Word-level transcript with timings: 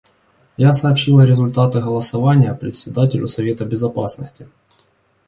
Я 0.57 0.73
сообщила 0.73 1.21
результаты 1.25 1.79
голосования 1.79 2.55
Председателю 2.55 3.27
Совета 3.27 3.65
Безопасности. 3.65 4.47